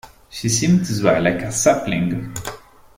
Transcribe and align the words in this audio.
She 0.31 0.49
seemed 0.49 0.79
to 0.87 0.93
sway 0.95 1.19
like 1.19 1.43
a 1.43 1.51
sapling. 1.51 2.35